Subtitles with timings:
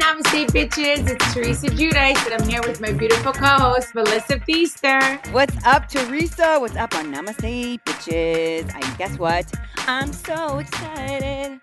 [0.00, 1.06] Namaste, bitches.
[1.10, 5.30] It's Teresa Giudice, and I'm here with my beautiful co-host, Melissa Pfeister.
[5.30, 6.56] What's up, Teresa?
[6.58, 8.74] What's up on Namaste, bitches?
[8.74, 9.52] And guess what?
[9.86, 11.60] I'm so excited.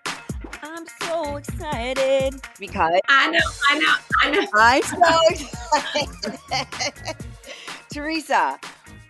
[0.62, 4.46] I'm so excited because I know, I know, I know.
[4.54, 5.18] I'm so
[5.96, 7.16] excited.
[7.90, 8.60] Teresa,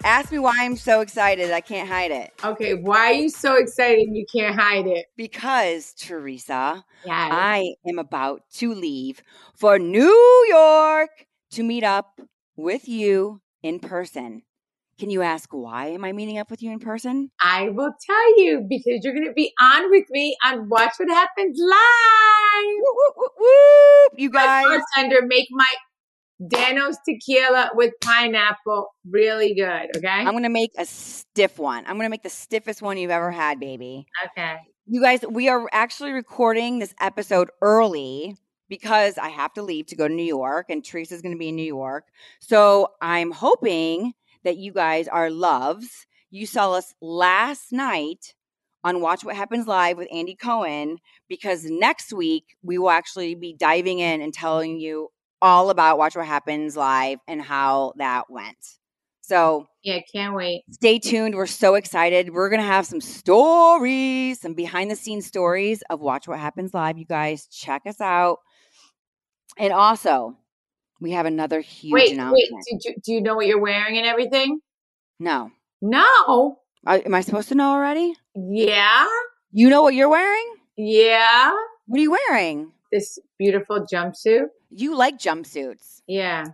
[0.04, 1.50] ask me why I'm so excited.
[1.50, 2.32] I can't hide it.
[2.44, 5.06] Okay, why are you so excited and you can't hide it?
[5.16, 7.28] Because, Teresa, Yeah.
[7.32, 9.22] I am about to leave
[9.56, 11.10] for New York
[11.52, 12.20] to meet up
[12.56, 14.42] with you in person.
[14.98, 17.30] Can you ask why am I meeting up with you in person?
[17.40, 21.08] I will tell you because you're going to be on with me on Watch What
[21.08, 22.74] Happens Live.
[22.80, 24.12] Whoop, whoop, whoop, whoop.
[24.16, 25.66] You My guys, bartender make my
[26.40, 29.96] Danos tequila with pineapple really good.
[29.96, 30.08] Okay.
[30.08, 31.84] I'm going to make a stiff one.
[31.86, 34.06] I'm going to make the stiffest one you've ever had, baby.
[34.26, 34.56] okay.
[34.86, 38.36] You guys, we are actually recording this episode early
[38.68, 41.48] because I have to leave to go to New York and Teresa's going to be
[41.48, 42.04] in New York.
[42.40, 44.12] So I'm hoping
[44.44, 46.06] that you guys are loves.
[46.30, 48.34] You saw us last night
[48.84, 53.54] on Watch What Happens Live with Andy Cohen because next week we will actually be
[53.58, 55.08] diving in and telling you
[55.40, 58.58] all about Watch What Happens Live and how that went.
[58.58, 58.74] Mm.
[59.22, 60.62] So Yeah, can't wait.
[60.70, 61.34] stay tuned.
[61.34, 62.30] We're so excited.
[62.32, 66.72] We're going to have some stories, some behind the scenes stories of Watch What Happens
[66.72, 66.96] Live.
[66.98, 68.38] You guys check us out.
[69.58, 70.36] And also,
[71.00, 72.12] we have another huge Wait, wait.
[72.14, 72.64] announcement.
[72.70, 74.60] Did you, do you know what you're wearing and everything?
[75.20, 75.50] No.
[75.82, 76.58] No.
[76.86, 78.14] I, am I supposed to know already?
[78.34, 79.06] Yeah.
[79.52, 80.54] You know what you're wearing?
[80.76, 81.52] Yeah.
[81.86, 82.72] What are you wearing?
[82.92, 84.46] This beautiful jumpsuit.
[84.70, 86.00] You like jumpsuits.
[86.06, 86.44] Yeah.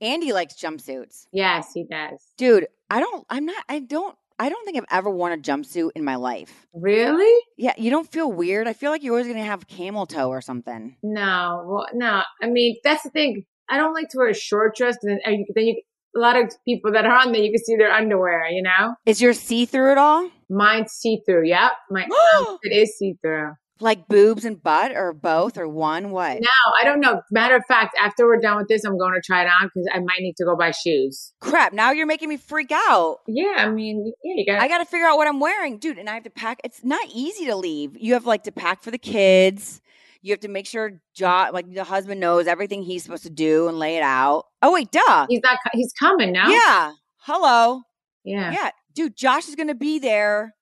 [0.00, 1.26] Andy likes jumpsuits.
[1.32, 2.20] Yes, he does.
[2.38, 5.90] Dude, I don't, I'm not, I don't, I don't think I've ever worn a jumpsuit
[5.94, 6.66] in my life.
[6.74, 7.38] Really?
[7.58, 8.66] Yeah, you don't feel weird?
[8.66, 10.96] I feel like you're always going to have camel toe or something.
[11.02, 11.62] No.
[11.66, 12.22] Well, no.
[12.42, 13.44] I mean, that's the thing.
[13.68, 15.82] I don't like to wear a short dress then, uh, you- then you,
[16.16, 18.94] a lot of people that are on there, you can see their underwear, you know?
[19.06, 20.28] Is your see through at all?
[20.48, 21.46] Mine's see through.
[21.46, 21.70] Yep.
[21.90, 23.52] My outfit is see through.
[23.80, 26.10] Like boobs and butt or both or one?
[26.10, 26.40] What?
[26.40, 26.48] No,
[26.80, 27.22] I don't know.
[27.30, 29.88] Matter of fact, after we're done with this, I'm going to try it on because
[29.92, 31.32] I might need to go buy shoes.
[31.40, 33.18] Crap, now you're making me freak out.
[33.26, 33.54] Yeah.
[33.58, 35.98] I mean, yeah, you got I got to figure out what I'm wearing, dude.
[35.98, 36.60] And I have to pack.
[36.64, 37.96] It's not easy to leave.
[37.96, 39.80] You have like to pack for the kids.
[40.22, 43.68] You have to make sure jo- like the husband knows everything he's supposed to do
[43.68, 44.44] and lay it out.
[44.62, 45.26] Oh wait, duh.
[45.28, 46.48] He's not, he's coming now.
[46.50, 46.92] Yeah.
[47.18, 47.82] Hello.
[48.24, 48.52] Yeah.
[48.52, 49.16] Yeah, dude.
[49.16, 50.54] Josh is gonna be there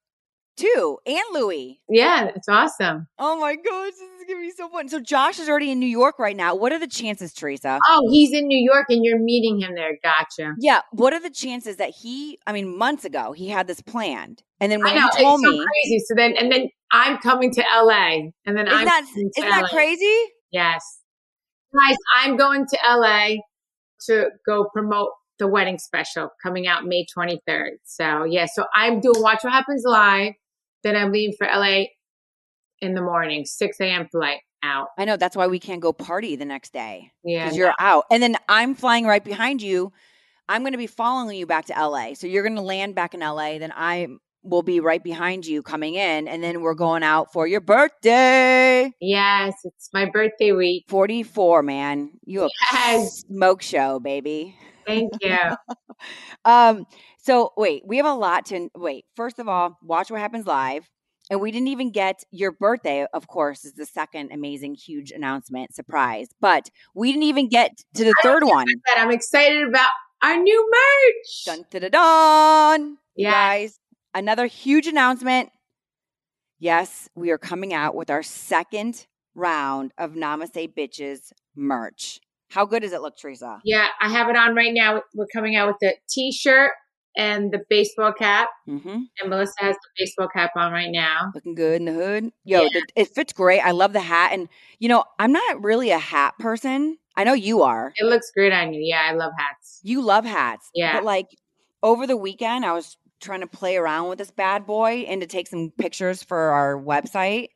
[0.58, 1.80] too, and Louie.
[1.88, 2.30] Yeah.
[2.34, 3.06] It's awesome.
[3.18, 4.88] Oh my gosh, this is gonna be so fun.
[4.88, 6.54] So Josh is already in New York right now.
[6.54, 7.78] What are the chances, Teresa?
[7.88, 9.98] Oh, he's in New York and you're meeting him there.
[10.02, 10.54] Gotcha.
[10.58, 10.80] Yeah.
[10.90, 14.42] What are the chances that he, I mean, months ago, he had this planned.
[14.60, 15.06] And then when know.
[15.06, 15.98] It's told so me, crazy.
[16.06, 19.62] So then, and then I'm coming to LA and then isn't I'm that, isn't that
[19.62, 19.68] LA.
[19.68, 20.24] crazy?
[20.50, 21.00] Yes.
[21.72, 23.36] Guys, I'm going to LA
[24.06, 27.76] to go promote the wedding special coming out May 23rd.
[27.84, 30.32] So, yeah, so I'm doing Watch What Happens Live.
[30.88, 31.84] Then I'm leaving for LA
[32.80, 34.08] in the morning, 6 a.m.
[34.10, 34.86] flight out.
[34.96, 35.18] I know.
[35.18, 37.44] That's why we can't go party the next day Yeah.
[37.44, 38.04] because you're out.
[38.10, 39.92] And then I'm flying right behind you.
[40.48, 42.14] I'm going to be following you back to LA.
[42.14, 43.58] So you're going to land back in LA.
[43.58, 44.08] Then I
[44.42, 46.26] will be right behind you coming in.
[46.26, 48.90] And then we're going out for your birthday.
[48.98, 50.86] Yes, it's my birthday week.
[50.88, 52.12] 44, man.
[52.24, 53.24] You a Yes.
[53.28, 54.56] smoke show, baby.
[54.88, 55.36] Thank you.
[56.44, 56.86] Um,
[57.18, 59.04] so wait, we have a lot to wait.
[59.16, 60.88] First of all, watch what happens live.
[61.28, 65.74] And we didn't even get your birthday, of course, is the second amazing, huge announcement
[65.74, 66.28] surprise.
[66.40, 68.66] But we didn't even get to the third one.
[68.86, 69.90] but I'm excited about
[70.22, 71.44] our new merch.
[71.44, 72.98] Dun da da dun.
[73.16, 73.32] Yeah.
[73.32, 73.80] guys,
[74.14, 75.50] another huge announcement.
[76.60, 82.20] Yes, we are coming out with our second round of Namaste Bitches merch.
[82.50, 83.60] How good does it look, Teresa?
[83.64, 85.02] Yeah, I have it on right now.
[85.14, 86.72] We're coming out with the t-shirt
[87.16, 88.48] and the baseball cap.
[88.68, 88.88] Mm-hmm.
[88.88, 91.30] And Melissa has the baseball cap on right now.
[91.34, 92.30] Looking good in the hood.
[92.44, 92.68] Yo, Yeah.
[92.72, 93.60] the, it fits great.
[93.60, 94.30] I love the hat.
[94.32, 94.48] And,
[94.78, 96.96] you know, I'm not really a hat person.
[97.16, 97.92] I know you are.
[97.96, 98.80] It looks great on you.
[98.82, 99.80] Yeah, I love hats.
[99.82, 100.70] You love hats.
[100.74, 100.94] Yeah.
[100.94, 101.26] But, like,
[101.82, 105.26] over the weekend, I was trying to play around with this bad boy and to
[105.26, 107.48] take some pictures for our website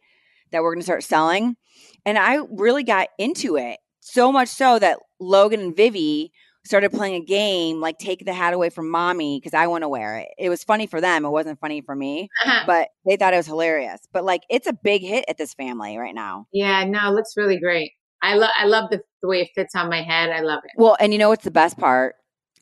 [0.50, 1.56] that we're going to start selling.
[2.04, 3.78] And I really got into it.
[4.04, 6.32] So much so that Logan and Vivi
[6.64, 9.88] started playing a game like take the hat away from mommy because I want to
[9.88, 10.28] wear it.
[10.38, 11.24] It was funny for them.
[11.24, 12.64] It wasn't funny for me, uh-huh.
[12.66, 14.00] but they thought it was hilarious.
[14.12, 16.46] But like it's a big hit at this family right now.
[16.52, 17.92] yeah, no, it looks really great.
[18.22, 20.30] I love I love the, the way it fits on my head.
[20.30, 20.72] I love it.
[20.76, 22.16] Well, and you know what's the best part?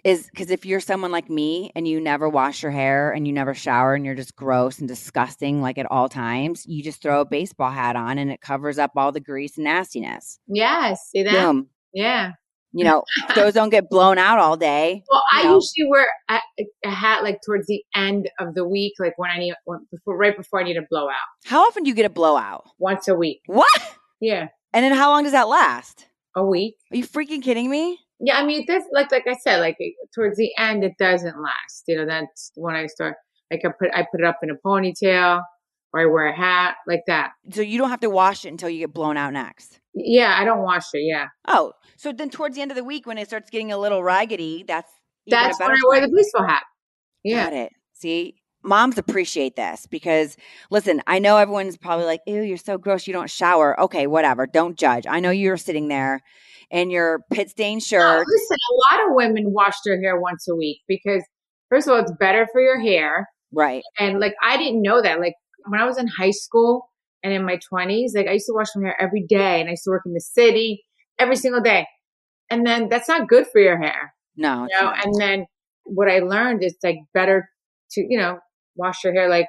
[0.04, 3.32] Is because if you're someone like me and you never wash your hair and you
[3.32, 7.20] never shower and you're just gross and disgusting like at all times, you just throw
[7.20, 10.38] a baseball hat on and it covers up all the grease and nastiness.
[10.46, 11.00] Yes.
[11.10, 11.32] See that?
[11.32, 11.68] Boom.
[11.92, 12.32] Yeah.
[12.72, 13.02] You know,
[13.34, 15.02] those don't get blown out all day.
[15.10, 15.54] Well, I know.
[15.56, 16.38] usually wear a,
[16.84, 20.16] a hat like towards the end of the week, like when I need, when, before,
[20.16, 21.14] right before I need a blowout,
[21.44, 22.64] How often do you get a blowout?
[22.78, 23.40] once a week.
[23.46, 23.68] What?
[24.20, 26.06] Yeah, And then how long does that last?
[26.36, 26.76] a week.
[26.92, 27.98] Are you freaking kidding me?
[28.20, 29.78] Yeah, I mean, it does like like I said, like
[30.14, 31.84] towards the end, it doesn't last.
[31.88, 33.16] You know, that's when I start.
[33.50, 35.42] Like I put I put it up in a ponytail,
[35.92, 37.30] or I wear a hat like that.
[37.52, 39.80] So you don't have to wash it until you get blown out next.
[39.94, 41.00] Yeah, I don't wash it.
[41.00, 43.78] Yeah, Oh, so then towards the end of the week when it starts getting a
[43.78, 44.92] little raggedy, that's
[45.26, 46.62] that's when I wear the baseball hat.
[47.24, 47.72] Yeah, Got it.
[47.94, 50.36] See, moms appreciate this because
[50.70, 53.78] listen, I know everyone's probably like, ew, you're so gross, you don't shower.
[53.80, 54.46] Okay, whatever.
[54.46, 55.06] Don't judge.
[55.08, 56.20] I know you're sitting there
[56.70, 58.26] in your pit stained No, shirt.
[58.26, 61.24] listen, a lot of women wash their hair once a week because
[61.68, 63.28] first of all, it's better for your hair.
[63.52, 63.82] Right.
[63.98, 65.20] And like I didn't know that.
[65.20, 65.34] Like
[65.66, 66.88] when I was in high school
[67.22, 69.72] and in my twenties, like I used to wash my hair every day and I
[69.72, 70.84] used to work in the city
[71.18, 71.86] every single day.
[72.50, 74.12] And then that's not good for your hair.
[74.36, 74.66] No.
[74.70, 75.46] You know, and then
[75.84, 77.48] what I learned is like better
[77.92, 78.38] to, you know,
[78.80, 79.46] wash your hair like,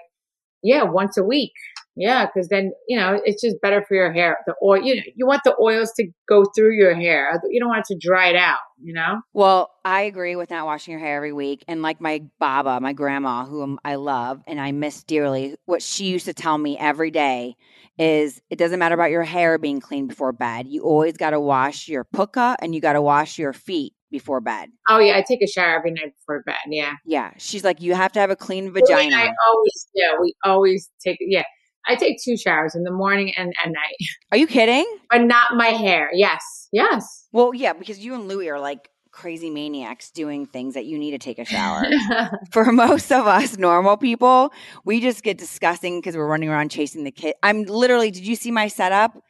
[0.64, 1.54] yeah, once a week.
[1.98, 4.38] Yeah, because then, you know, it's just better for your hair.
[4.48, 7.38] The oil, you know, you want the oils to go through your hair.
[7.50, 9.20] You don't want it to dry it out, you know?
[9.34, 11.66] Well, I agree with not washing your hair every week.
[11.68, 16.06] And like my Baba, my grandma, whom I love and I miss dearly, what she
[16.06, 17.58] used to tell me every day
[18.00, 20.68] is it doesn't matter about your hair being clean before bed.
[20.70, 24.42] You always got to wash your puka and you got to wash your feet before
[24.42, 24.70] bed.
[24.90, 26.56] Oh, yeah, I take a shower every night before bed.
[26.68, 26.94] Yeah.
[27.06, 27.32] Yeah.
[27.38, 29.16] She's like, you have to have a clean vagina.
[29.16, 31.44] I always, yeah, we always take, yeah.
[31.88, 33.96] I take two showers in the morning and at night,
[34.32, 34.86] Are you kidding?
[35.10, 36.12] but not my hair.
[36.14, 36.68] Yes.
[36.72, 37.28] Yes.
[37.32, 41.12] Well, yeah, because you and Louie are like crazy maniacs doing things that you need
[41.12, 41.84] to take a shower.
[42.52, 44.54] For most of us normal people,
[44.86, 47.34] we just get disgusting because we're running around chasing the kid.
[47.44, 49.22] I'm literally, did you see my setup?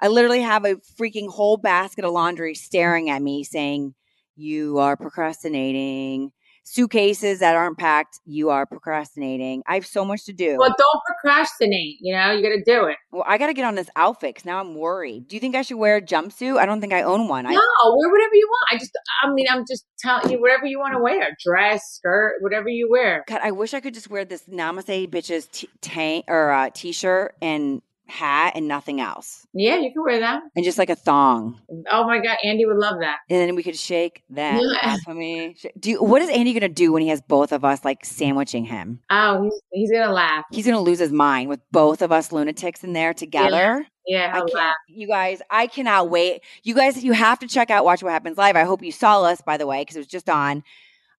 [0.00, 3.94] I literally have a freaking whole basket of laundry staring at me saying,
[4.36, 6.32] You are procrastinating.
[6.68, 9.62] Suitcases that aren't packed, you are procrastinating.
[9.68, 10.56] I have so much to do.
[10.58, 11.98] well, don't procrastinate.
[12.00, 12.96] You know, you got to do it.
[13.12, 15.28] Well, I got to get on this outfit because now I'm worried.
[15.28, 16.58] Do you think I should wear a jumpsuit?
[16.58, 17.46] I don't think I own one.
[17.46, 18.66] I, No, wear whatever you want.
[18.72, 18.90] I just,
[19.22, 22.90] I mean, I'm just telling you, whatever you want to wear, dress, skirt, whatever you
[22.90, 23.24] wear.
[23.28, 27.36] God, I wish I could just wear this Namaste bitches t- tank or uh, t-shirt
[27.40, 30.40] and hat and nothing else, Yeah, you can wear that.
[30.54, 31.60] and just like a thong,
[31.90, 33.16] Oh my God, Andy would love that.
[33.28, 34.96] and then we could shake that Yeah.
[35.08, 35.56] of me.
[35.78, 38.64] Do you, what is Andy gonna do when he has both of us like sandwiching
[38.64, 39.00] him?
[39.10, 40.44] Oh, he's he's gonna laugh.
[40.52, 43.86] He's gonna lose his mind with both of us lunatics in there together.
[44.06, 45.42] Yeah, I can't, you guys.
[45.50, 46.42] I cannot wait.
[46.62, 48.54] You guys, you have to check out Watch What Happens Live.
[48.54, 50.62] I hope you saw us, by the way, because it was just on.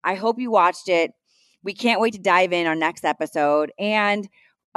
[0.02, 1.12] I hope you watched it.
[1.62, 3.72] We can't wait to dive in our next episode.
[3.78, 4.26] And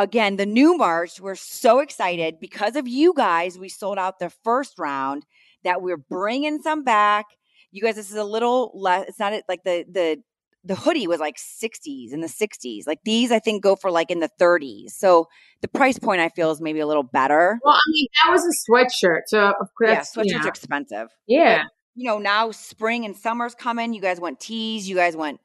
[0.01, 3.57] again, the new merch, we're so excited because of you guys.
[3.57, 5.25] We sold out the first round.
[5.63, 7.27] That we're bringing some back.
[7.71, 9.07] You guys, this is a little less.
[9.07, 10.17] It's not like the the
[10.63, 12.87] the hoodie was like 60s in the 60s.
[12.87, 14.91] Like these, I think, go for like in the 30s.
[14.91, 15.27] So
[15.61, 17.59] the price point I feel is maybe a little better.
[17.63, 21.07] Well, I mean, that was a sweatshirt, so of course, Yeah, sweatshirts are expensive.
[21.27, 21.63] yeah.
[21.95, 23.93] you know, now spring and summer's coming.
[23.93, 24.89] You guys want tees.
[24.89, 25.39] You guys want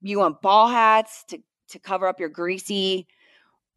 [0.00, 1.38] you want ball hats to
[1.70, 3.06] to cover up your greasy,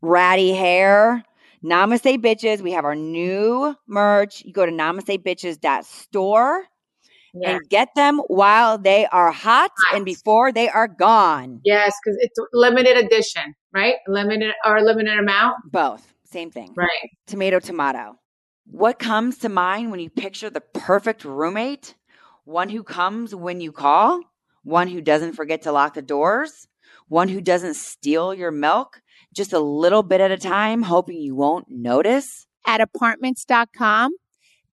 [0.02, 1.24] ratty hair.
[1.64, 2.62] Namaste bitches.
[2.62, 4.44] We have our new merch.
[4.44, 6.64] You go to namastebitches.store
[7.34, 7.50] Yeah.
[7.52, 11.62] and get them while they are hot and before they are gone.
[11.64, 13.96] Yes, because it's limited edition, right?
[14.08, 16.14] Limited or limited amount, Both.
[16.26, 16.74] Same thing.
[16.76, 17.10] right?
[17.28, 18.16] tomato tomato.
[18.66, 21.96] What comes to mind when you picture the perfect roommate?
[22.46, 24.22] One who comes when you call,
[24.64, 26.68] one who doesn't forget to lock the doors,
[27.08, 29.01] one who doesn't steal your milk
[29.34, 32.48] just a little bit at a time, hoping you won't notice.
[32.66, 34.12] at apartments.com,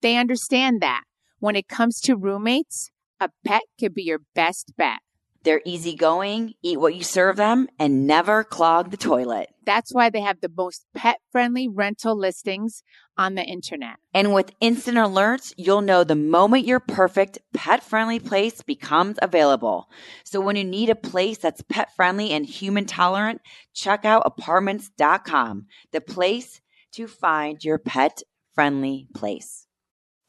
[0.03, 1.05] they understand that
[1.39, 5.01] when it comes to roommates, a pet could be your best bet.
[5.49, 9.49] They're easygoing, eat what you serve them, and never clog the toilet.
[9.65, 12.83] That's why they have the most pet friendly rental listings
[13.17, 13.97] on the internet.
[14.13, 19.89] And with instant alerts, you'll know the moment your perfect pet friendly place becomes available.
[20.23, 23.41] So when you need a place that's pet friendly and human tolerant,
[23.73, 26.61] check out apartments.com, the place
[26.93, 28.21] to find your pet
[28.53, 29.68] friendly place.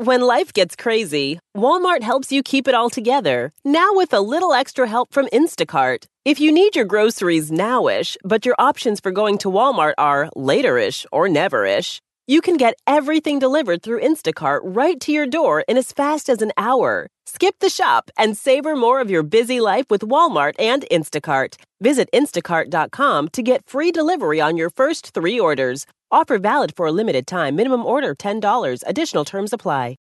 [0.02, 3.52] When life gets crazy, Walmart helps you keep it all together.
[3.66, 6.06] Now with a little extra help from Instacart.
[6.24, 11.06] If you need your groceries nowish, but your options for going to Walmart are laterish
[11.12, 12.00] or neverish,
[12.30, 16.44] you can get everything delivered through Instacart right to your door in as fast as
[16.44, 17.08] an hour.
[17.26, 21.56] Skip the shop and savor more of your busy life with Walmart and Instacart.
[21.82, 25.88] Visit instacart.com to get free delivery on your first three orders.
[26.12, 27.56] Offer valid for a limited time.
[27.56, 28.84] Minimum order $10.
[28.86, 29.96] Additional terms apply.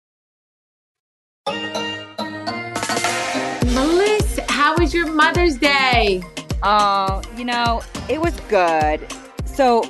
[3.75, 6.23] Melissa, how was your Mother's Day?
[6.63, 9.05] Oh, you know, it was good.
[9.45, 9.83] So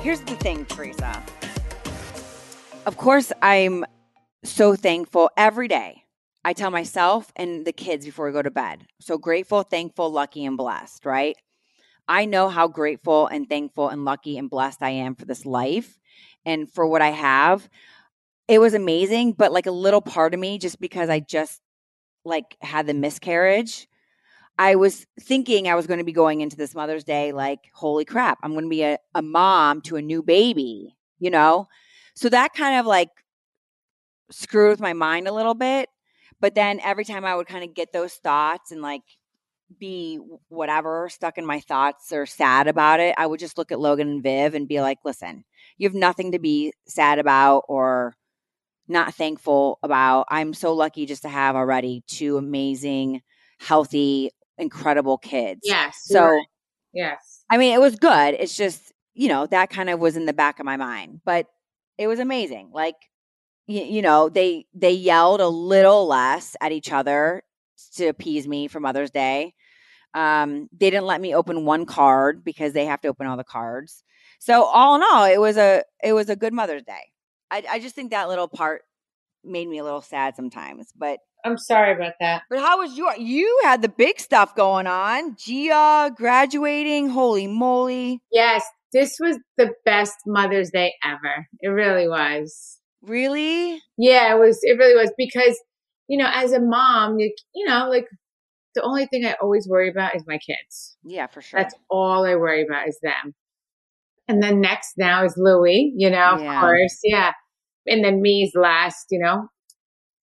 [0.00, 1.22] here's the thing, Teresa.
[2.86, 3.86] Of course, I'm
[4.42, 6.04] so thankful every day.
[6.44, 8.86] I tell myself and the kids before we go to bed.
[9.00, 11.34] So grateful, thankful, lucky, and blessed, right?
[12.06, 15.98] I know how grateful and thankful and lucky and blessed I am for this life
[16.44, 17.66] and for what I have.
[18.48, 21.62] It was amazing, but like a little part of me, just because I just
[22.26, 23.88] like had the miscarriage,
[24.58, 28.04] I was thinking I was going to be going into this Mother's Day like, holy
[28.04, 31.68] crap, I'm going to be a, a mom to a new baby, you know?
[32.14, 33.10] So that kind of like
[34.30, 35.88] screwed with my mind a little bit.
[36.40, 39.02] But then every time I would kind of get those thoughts and like
[39.78, 40.18] be
[40.48, 44.08] whatever stuck in my thoughts or sad about it, I would just look at Logan
[44.08, 45.44] and Viv and be like, listen,
[45.78, 48.14] you have nothing to be sad about or
[48.88, 50.26] not thankful about.
[50.28, 53.22] I'm so lucky just to have already two amazing,
[53.58, 55.60] healthy, incredible kids.
[55.64, 55.96] Yes.
[56.04, 56.46] So, right.
[56.92, 57.44] yes.
[57.50, 58.34] I mean, it was good.
[58.34, 61.46] It's just, you know, that kind of was in the back of my mind, but
[61.98, 62.70] it was amazing.
[62.72, 62.96] Like,
[63.66, 67.42] you, you know, they they yelled a little less at each other
[67.96, 69.54] to appease me for Mother's Day.
[70.14, 73.44] Um, they didn't let me open one card because they have to open all the
[73.44, 74.04] cards.
[74.38, 77.12] So all in all, it was a it was a good Mother's Day.
[77.50, 78.82] I, I just think that little part
[79.44, 82.42] made me a little sad sometimes, but I'm sorry about that.
[82.48, 83.14] but how was your?
[83.16, 85.36] You had the big stuff going on.
[85.36, 87.08] Gia graduating.
[87.10, 88.20] Holy moly!
[88.32, 91.46] Yes, this was the best Mother's Day ever.
[91.60, 92.80] It really was.
[93.02, 93.78] Really?
[93.98, 94.58] Yeah, it was.
[94.62, 95.60] It really was because,
[96.08, 98.06] you know, as a mom, you, you know, like
[98.74, 100.96] the only thing I always worry about is my kids.
[101.04, 101.60] Yeah, for sure.
[101.60, 103.34] That's all I worry about is them.
[104.26, 106.56] And then next now is Louis, you know, Yeah.
[106.56, 106.98] of course.
[107.04, 107.32] Yeah.
[107.86, 109.48] And then me's last, you know.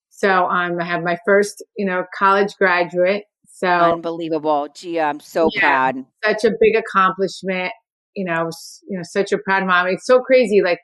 [0.10, 3.24] So um, I have my first, you know, college graduate.
[3.54, 4.70] So unbelievable.
[4.74, 5.60] Gee, I'm so Yeah.
[5.62, 6.06] proud.
[6.26, 7.72] such a big accomplishment.
[8.16, 9.88] You know, s- you know, such a proud mom.
[9.88, 10.62] It's so crazy.
[10.62, 10.80] Like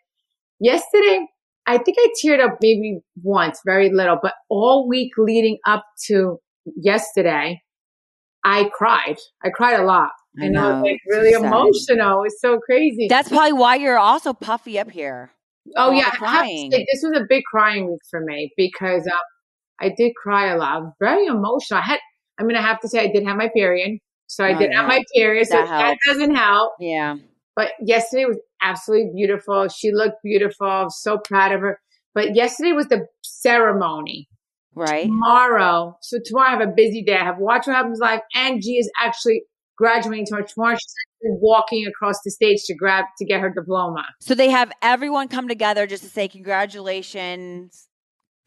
[0.59, 1.25] yesterday,
[1.65, 6.39] I think I teared up maybe once, very little, but all week leading up to
[6.75, 7.61] yesterday,
[8.43, 9.17] I cried.
[9.43, 10.11] I cried a lot.
[10.39, 11.45] I And I was know, like it's so really sad.
[11.45, 12.23] emotional.
[12.23, 13.07] It's so crazy.
[13.09, 15.31] That's probably why you're also puffy up here.
[15.75, 16.71] oh yeah, the I have to crying.
[16.71, 19.19] say, this was a big crying week for me because um,
[19.79, 20.71] I did cry a lot.
[20.75, 21.79] I was very emotional.
[21.79, 21.99] I had,
[22.39, 24.71] I mean, I have to say, I did have my period, so I Oh, did
[24.73, 24.87] have yeah.
[24.87, 25.47] my period.
[25.47, 26.73] So That that doesn't help.
[26.79, 27.15] Yeah.
[27.55, 29.67] But yesterday was absolutely beautiful.
[29.67, 30.67] She looked beautiful.
[30.67, 31.79] I was so proud of her.
[32.13, 34.27] But yesterday was the ceremony.
[34.75, 35.07] Right.
[35.07, 37.15] Tomorrow, so tomorrow I have a busy day.
[37.17, 39.41] I have Watch What Happens Live, and G is actually
[39.75, 40.45] graduating tomorrow.
[40.47, 44.05] Tomorrow she's actually walking across the stage to grab to get her diploma.
[44.21, 47.86] So they have everyone come together just to say congratulations,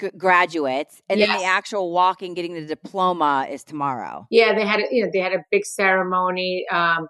[0.00, 4.26] g- graduates, and then the actual walking, getting the diploma is tomorrow.
[4.30, 7.07] Yeah, they had a, you know they had a big ceremony, um,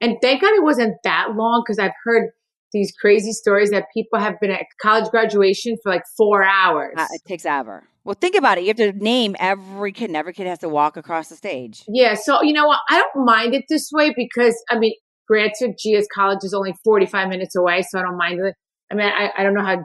[0.00, 2.30] and thank God it wasn't that long because I've heard
[2.72, 6.94] these crazy stories that people have been at college graduation for like four hours.
[6.96, 7.84] Uh, it takes ever.
[8.04, 8.62] Well, think about it.
[8.62, 11.84] You have to name every kid, and every kid has to walk across the stage.
[11.86, 12.80] Yeah, so you know what?
[12.88, 14.94] I don't mind it this way because I mean,
[15.28, 18.54] granted, Gia's college is only forty five minutes away, so I don't mind it.
[18.90, 19.82] I mean, I, I don't know how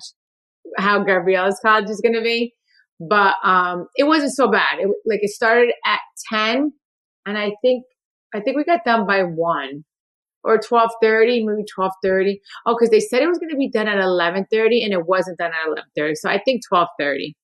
[0.77, 2.53] how Gabriella's college is going to be,
[2.99, 4.79] but um, it wasn't so bad.
[4.79, 5.99] It like it started at
[6.31, 6.71] ten,
[7.25, 7.83] and I think
[8.33, 9.83] I think we got done by one
[10.43, 12.41] or twelve thirty, maybe twelve thirty.
[12.65, 15.05] Oh, because they said it was going to be done at eleven thirty, and it
[15.05, 16.15] wasn't done at eleven thirty.
[16.15, 17.35] So I think twelve thirty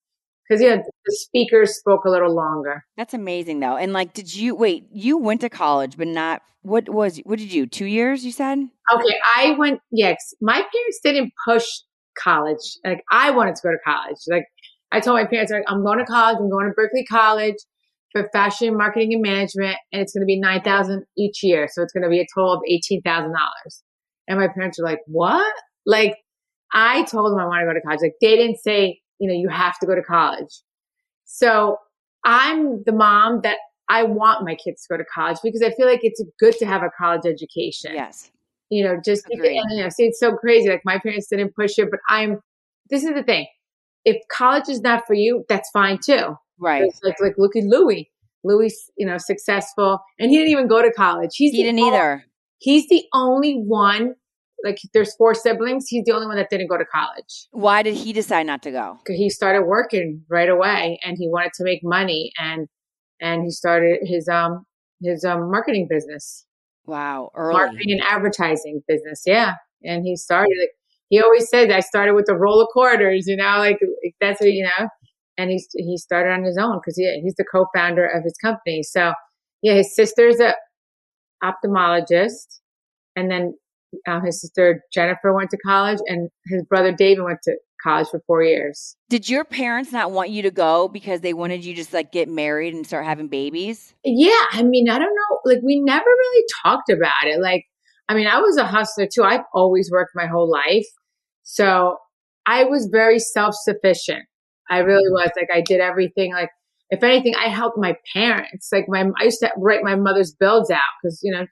[0.47, 2.85] because yeah, the speakers spoke a little longer.
[2.97, 3.77] That's amazing, though.
[3.77, 4.85] And like, did you wait?
[4.91, 7.67] You went to college, but not what was what did you?
[7.67, 8.25] Two years?
[8.25, 8.59] You said.
[8.93, 9.79] Okay, I went.
[9.91, 11.65] Yes, my parents didn't push
[12.21, 12.77] college.
[12.85, 14.17] Like I wanted to go to college.
[14.27, 14.45] Like
[14.91, 16.37] I told my parents, like, I'm going to college.
[16.39, 17.55] I'm going to Berkeley College
[18.11, 21.67] for fashion, marketing, and management, and it's going to be nine thousand each year.
[21.71, 23.83] So it's going to be a total of eighteen thousand dollars.
[24.27, 25.53] And my parents were like, "What?"
[25.85, 26.15] Like
[26.73, 27.99] I told them I want to go to college.
[28.01, 30.61] Like they didn't say, you know, you have to go to college.
[31.25, 31.77] So
[32.23, 33.57] I'm the mom that
[33.89, 36.65] I want my kids to go to college because I feel like it's good to
[36.65, 38.31] have a college education Yes.
[38.73, 40.69] You know, just because, you know, see, it's so crazy.
[40.69, 42.39] Like my parents didn't push it, but I'm.
[42.89, 43.47] This is the thing:
[44.05, 46.35] if college is not for you, that's fine too.
[46.59, 46.83] Right.
[46.83, 48.09] It's like, like look at Louis.
[48.45, 51.31] Louis, you know, successful, and he didn't even go to college.
[51.35, 52.25] He's He didn't o- either.
[52.59, 54.15] He's the only one
[54.65, 55.87] like there's four siblings.
[55.87, 57.47] He's the only one that didn't go to college.
[57.51, 58.97] Why did he decide not to go?
[59.05, 62.67] 'Cause He started working right away, and he wanted to make money, and
[63.21, 64.65] and he started his um
[65.01, 66.45] his um marketing business,
[66.85, 67.53] Wow, early.
[67.53, 69.23] marketing and advertising business.
[69.25, 70.69] Yeah, and he started.
[71.09, 74.41] He always said, "I started with a roll of quarters," you know, like like, that's
[74.41, 74.87] what you know.
[75.37, 78.83] And he's he started on his own because he he's the co-founder of his company.
[78.83, 79.13] So
[79.61, 80.53] yeah, his sister's a
[81.43, 82.59] ophthalmologist,
[83.15, 83.55] and then
[84.07, 88.21] uh, his sister Jennifer went to college, and his brother David went to college for
[88.25, 88.95] four years.
[89.09, 92.29] Did your parents not want you to go because they wanted you just like get
[92.29, 93.93] married and start having babies?
[94.03, 95.39] Yeah, I mean, I don't know.
[95.45, 97.41] Like, we never really talked about it.
[97.41, 97.65] Like,
[98.09, 99.23] I mean, I was a hustler too.
[99.23, 100.85] I've always worked my whole life.
[101.43, 101.97] So
[102.45, 104.23] I was very self sufficient.
[104.69, 105.29] I really was.
[105.35, 106.33] Like, I did everything.
[106.33, 106.49] Like,
[106.89, 108.69] if anything, I helped my parents.
[108.71, 111.45] Like, my, I used to write my mother's bills out because, you know,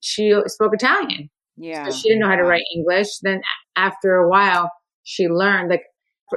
[0.00, 1.30] she spoke Italian.
[1.56, 1.88] Yeah.
[1.88, 3.18] So she didn't know how to write English.
[3.22, 3.42] Then
[3.76, 4.70] after a while,
[5.04, 5.70] she learned.
[5.70, 5.82] Like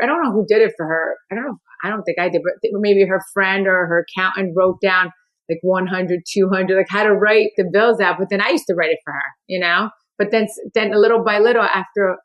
[0.02, 1.16] I don't know who did it for her.
[1.32, 1.58] I don't know.
[1.84, 5.12] I don't think I did, but maybe her friend or her accountant wrote down
[5.50, 8.18] like 100, 200, like how to write the bills out.
[8.18, 9.90] But then I used to write it for her, you know.
[10.18, 12.18] But then, then little by little, after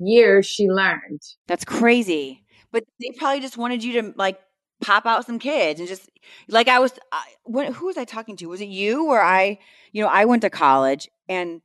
[0.00, 1.20] years, she learned.
[1.46, 2.44] That's crazy.
[2.72, 4.40] But they probably just wanted you to like
[4.80, 6.10] pop out some kids and just
[6.48, 6.92] like I was.
[7.12, 8.46] I, what, who was I talking to?
[8.46, 9.06] Was it you?
[9.06, 9.58] or I,
[9.92, 11.60] you know, I went to college and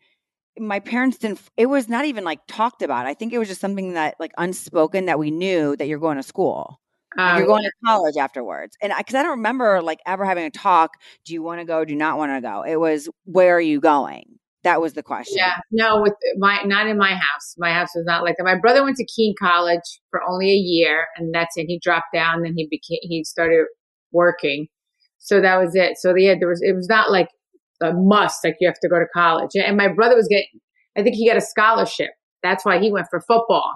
[0.59, 1.41] my parents didn't.
[1.57, 3.05] It was not even like talked about.
[3.05, 6.17] I think it was just something that like unspoken that we knew that you're going
[6.17, 6.79] to school.
[7.17, 10.45] Um, you're going to college afterwards, and I, because I, don't remember like ever having
[10.45, 10.91] a talk.
[11.25, 11.83] Do you want to go?
[11.83, 12.61] Do you not want to go?
[12.61, 14.37] It was where are you going?
[14.63, 15.37] That was the question.
[15.37, 17.55] Yeah, no, with my not in my house.
[17.57, 18.43] My house was not like that.
[18.43, 21.65] My brother went to Kean College for only a year, and that's it.
[21.67, 23.65] He dropped down, then he became he started
[24.11, 24.67] working.
[25.17, 25.97] So that was it.
[25.97, 27.29] So yeah, there was it was not like
[27.81, 29.51] a must, like you have to go to college.
[29.55, 30.47] And my brother was getting,
[30.97, 32.09] I think he got a scholarship.
[32.43, 33.73] That's why he went for football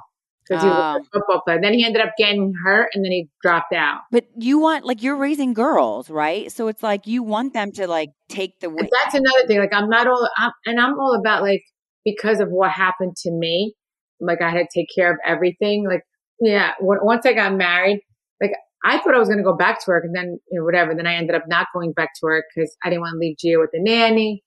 [0.48, 1.00] because he was Oh.
[1.00, 1.60] a football player.
[1.62, 4.02] Then he ended up getting hurt, and then he dropped out.
[4.12, 6.52] But you want like you're raising girls, right?
[6.52, 9.60] So it's like you want them to like take the that's another thing.
[9.60, 11.64] Like I'm not all, I'm, and I'm all about like
[12.06, 13.74] because of what happened to me.
[14.20, 15.86] Like I had to take care of everything.
[15.88, 16.02] Like
[16.42, 18.00] yeah, w- once I got married,
[18.42, 18.52] like
[18.84, 20.94] I thought I was going to go back to work, and then you know, whatever.
[20.96, 23.38] Then I ended up not going back to work because I didn't want to leave
[23.38, 24.44] Gia with the nanny,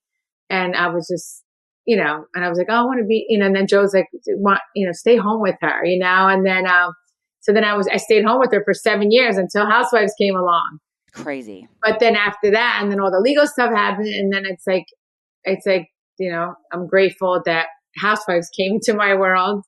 [0.51, 1.43] and I was just.
[1.89, 3.69] You know, and I was like, oh, I want to be, you know, and then
[3.69, 6.93] Joe's like, want, you know, stay home with her, you know, and then, um,
[7.43, 10.35] so then I was, I stayed home with her for seven years until Housewives came
[10.35, 10.81] along
[11.23, 11.69] Crazy.
[11.83, 14.87] but then after that and then all the legal stuff happened and then it's like
[15.45, 19.65] it's like you know i'm grateful that housewives came into my world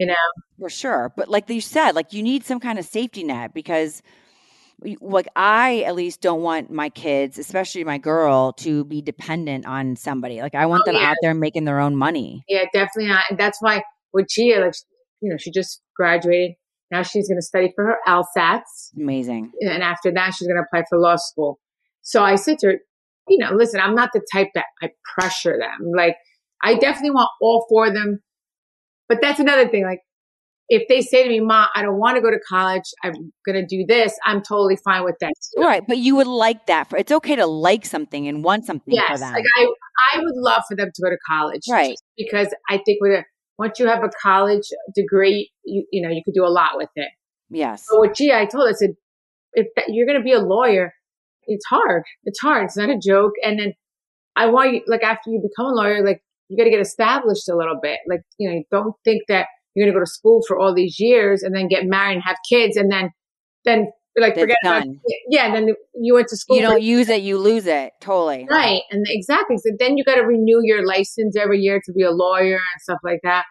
[0.00, 0.14] you know
[0.58, 1.12] For sure.
[1.16, 4.02] But like you said, like you need some kind of safety net because
[5.00, 9.94] like I at least don't want my kids, especially my girl, to be dependent on
[9.96, 10.40] somebody.
[10.40, 11.10] Like I want Oh, them yeah.
[11.10, 12.44] out there making their own money.
[12.48, 13.82] yeah definitely not and that's why
[14.14, 14.74] with gia like
[15.20, 16.52] you know she just graduated
[16.90, 19.52] now she's going to study for her lsats Amazing.
[19.60, 21.60] and after that she's going to apply for law school
[22.02, 22.74] so i said to her
[23.28, 26.16] you know listen i'm not the type that i pressure them like
[26.64, 28.18] i definitely want all four of them
[29.10, 30.00] but that's another thing like
[30.70, 33.12] if they say to me mom i don't want to go to college i'm
[33.44, 35.62] going to do this i'm totally fine with that too.
[35.62, 35.82] Right.
[35.86, 39.02] But you would like that for it's okay to like something and want something for
[39.08, 39.66] yes like i
[40.14, 41.96] i would love for them to go to college Right.
[42.16, 43.24] because i think with a
[43.58, 46.88] once you have a college degree you you know you could do a lot with
[46.94, 47.10] it
[47.50, 47.84] yes.
[47.90, 48.90] but with Gia, i told her i said
[49.52, 50.94] if that, you're going to be a lawyer
[51.46, 53.74] it's hard it's hard it's not a joke and then
[54.36, 57.48] i want you like after you become a lawyer like you got to get established
[57.48, 60.42] a little bit like you know don't think that you're going to go to school
[60.46, 63.10] for all these years and then get married and have kids and then
[63.64, 65.00] then like That's forget about done.
[65.28, 67.92] yeah and then you went to school You don't use it, you lose it.
[68.00, 68.46] Totally.
[68.50, 68.82] Right.
[68.90, 69.56] And exactly.
[69.56, 72.80] So then you got to renew your license every year to be a lawyer and
[72.80, 73.44] stuff like that.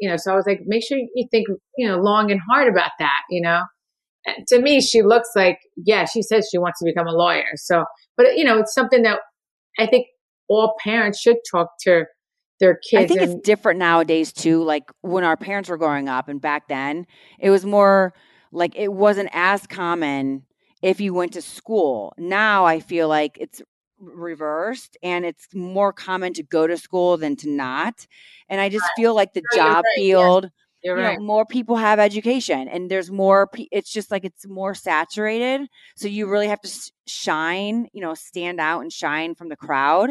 [0.00, 2.68] You know, so I was like, make sure you think, you know, long and hard
[2.68, 3.62] about that, you know?
[4.24, 7.44] And to me, she looks like, yeah, she says she wants to become a lawyer.
[7.56, 7.84] So,
[8.16, 9.18] but you know, it's something that
[9.78, 10.06] I think
[10.48, 12.04] all parents should talk to
[12.60, 13.02] their kids.
[13.02, 14.62] I think and, it's different nowadays too.
[14.62, 17.06] Like when our parents were growing up and back then,
[17.38, 18.14] it was more
[18.52, 20.44] like it wasn't as common
[20.82, 22.14] if you went to school.
[22.18, 23.60] Now I feel like it's
[23.98, 28.06] reversed and it's more common to go to school than to not.
[28.48, 30.50] And I just feel like the No, job right, field,
[30.82, 34.46] you're you know, more people have education and there's more pe- it's just like it's
[34.46, 35.68] more saturated.
[35.96, 40.10] So you really have to shine, you know, stand out and shine from the crowd.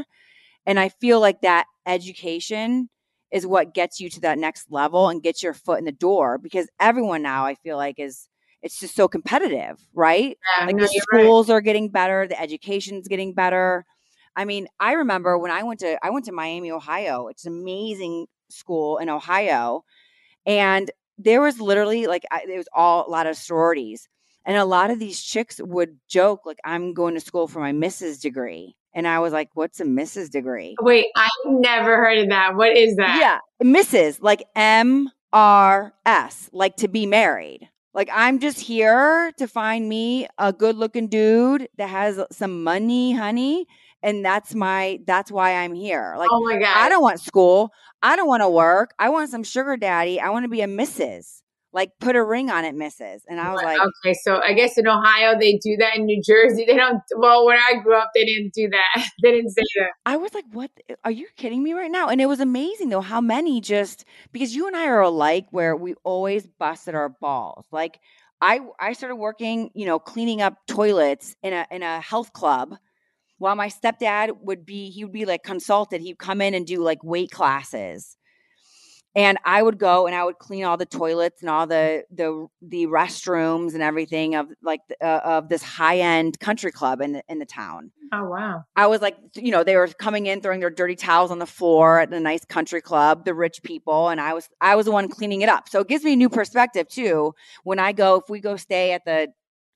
[0.68, 2.90] And I feel like that education
[3.32, 6.38] is what gets you to that next level and gets your foot in the door
[6.38, 8.30] because everyone now I feel like is
[8.62, 10.38] it's just so competitive, right?
[10.60, 11.24] Yeah, Like no, the you're right.
[11.24, 13.86] schools are getting better, the education's getting better.
[14.36, 17.28] I mean, I remember when I went to I went to Miami, Ohio.
[17.30, 19.84] It's an amazing school in Ohio,
[20.46, 24.08] and there was literally like I, it was all a lot of sororities,
[24.46, 27.72] and a lot of these chicks would joke like, "I'm going to school for my
[27.74, 28.22] Mrs.
[28.22, 30.32] degree," and I was like, "What's a Mrs.
[30.32, 32.56] degree?" Wait, I never heard of that.
[32.56, 33.18] What is that?
[33.20, 34.18] Yeah, Mrs.
[34.22, 37.70] like M R S, like to be married.
[37.94, 43.14] Like I'm just here to find me a good looking dude that has some money,
[43.14, 43.68] honey.
[44.02, 46.16] And that's my that's why I'm here.
[46.18, 47.72] Like oh my god, I don't want school.
[48.02, 48.94] I don't want to work.
[49.00, 50.20] I want some sugar daddy.
[50.20, 51.42] I want to be a Mrs.
[51.74, 53.20] Like put a ring on it, Mrs.
[53.28, 55.98] And I was like, okay, so I guess in Ohio they do that.
[55.98, 57.02] In New Jersey they don't.
[57.16, 59.10] Well, when I grew up, they didn't do that.
[59.24, 59.90] they didn't say that.
[60.06, 60.72] I was like, what?
[61.04, 62.08] Are you kidding me right now?
[62.08, 65.76] And it was amazing though how many just because you and I are alike, where
[65.76, 67.66] we always busted our balls.
[67.72, 68.00] Like
[68.42, 72.76] I, I started working, you know, cleaning up toilets in a in a health club
[73.38, 76.82] while my stepdad would be he would be like consulted he'd come in and do
[76.82, 78.17] like weight classes
[79.18, 82.48] and i would go and i would clean all the toilets and all the the
[82.62, 87.24] the restrooms and everything of like uh, of this high end country club in the,
[87.28, 90.62] in the town oh wow i was like you know they were coming in throwing
[90.62, 94.22] their dirty towels on the floor at a nice country club the rich people and
[94.22, 96.30] i was i was the one cleaning it up so it gives me a new
[96.30, 99.28] perspective too when i go if we go stay at the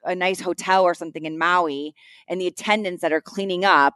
[0.03, 1.93] a nice hotel or something in Maui
[2.27, 3.93] and the attendants that are cleaning up,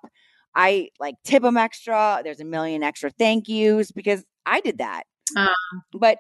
[0.54, 2.22] I like tip them extra.
[2.24, 5.04] There's a million extra thank yous because I did that.
[5.36, 5.50] Um,
[5.94, 6.20] but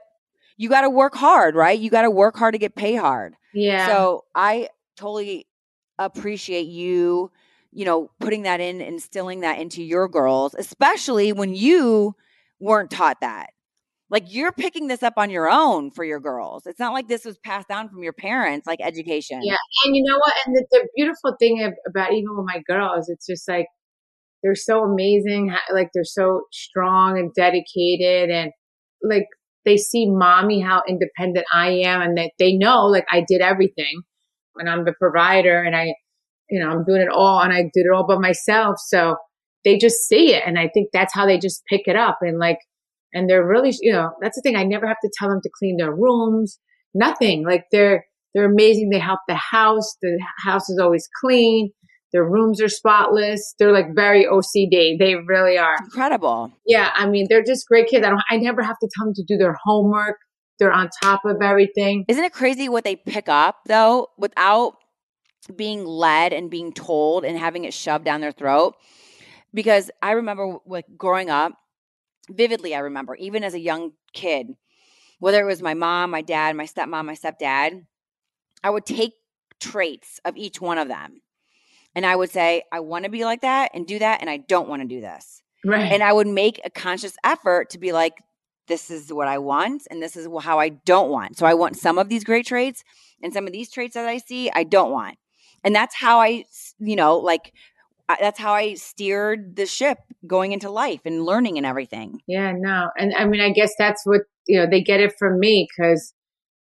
[0.57, 1.77] you got to work hard, right?
[1.77, 3.35] You got to work hard to get paid hard.
[3.53, 3.87] Yeah.
[3.87, 5.47] So I totally
[5.99, 7.31] appreciate you,
[7.71, 12.15] you know, putting that in, instilling that into your girls, especially when you
[12.59, 13.49] weren't taught that.
[14.09, 16.67] Like you're picking this up on your own for your girls.
[16.67, 19.41] It's not like this was passed down from your parents, like education.
[19.43, 19.55] Yeah.
[19.83, 20.33] And you know what?
[20.45, 23.65] And the, the beautiful thing about even with my girls, it's just like
[24.43, 25.53] they're so amazing.
[25.73, 28.51] Like they're so strong and dedicated and
[29.03, 29.27] like
[29.65, 34.01] they see mommy how independent I am and that they know like I did everything
[34.55, 35.95] and I'm the provider and I,
[36.49, 38.77] you know, I'm doing it all and I did it all by myself.
[38.79, 39.17] So
[39.63, 40.43] they just see it.
[40.45, 42.59] And I think that's how they just pick it up and like,
[43.13, 44.55] and they're really, you know, that's the thing.
[44.55, 46.59] I never have to tell them to clean their rooms,
[46.93, 47.45] nothing.
[47.45, 48.89] Like they're, they're amazing.
[48.89, 49.95] They help the house.
[50.01, 51.71] The house is always clean.
[52.13, 53.55] Their rooms are spotless.
[53.59, 54.97] They're like very OCD.
[54.97, 55.75] They really are.
[55.83, 56.51] Incredible.
[56.65, 56.91] Yeah.
[56.93, 58.05] I mean, they're just great kids.
[58.05, 60.17] I don't, I never have to tell them to do their homework.
[60.59, 62.05] They're on top of everything.
[62.07, 64.75] Isn't it crazy what they pick up though without
[65.53, 68.75] being led and being told and having it shoved down their throat?
[69.53, 71.53] Because I remember like growing up,
[72.29, 74.47] vividly, I remember, even as a young kid,
[75.19, 77.85] whether it was my mom, my dad, my stepmom, my stepdad,
[78.63, 79.13] I would take
[79.59, 81.21] traits of each one of them.
[81.95, 84.37] And I would say, I want to be like that and do that, and I
[84.37, 85.41] don't want to do this.
[85.65, 85.91] Right.
[85.91, 88.13] And I would make a conscious effort to be like,
[88.67, 91.37] this is what I want, and this is how I don't want.
[91.37, 92.83] So I want some of these great traits,
[93.21, 95.17] and some of these traits that I see, I don't want.
[95.63, 96.45] And that's how I,
[96.79, 97.53] you know, like
[98.07, 102.21] I, that's how I steered the ship going into life and learning and everything.
[102.27, 102.89] Yeah, no.
[102.97, 106.13] And I mean, I guess that's what, you know, they get it from me because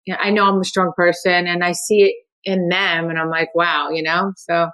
[0.04, 2.14] you know, I know I'm a strong person and I see it
[2.44, 4.68] in them and I'm like, wow, you know, so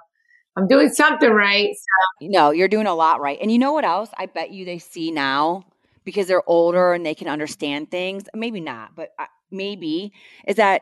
[0.59, 1.69] I'm doing something right.
[1.75, 2.27] So.
[2.27, 3.37] No, you're doing a lot right.
[3.41, 4.09] And you know what else?
[4.17, 5.63] I bet you they see now
[6.03, 8.25] because they're older and they can understand things.
[8.33, 10.11] Maybe not, but uh, maybe
[10.47, 10.81] is that